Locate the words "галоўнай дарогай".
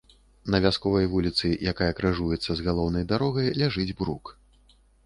2.71-3.47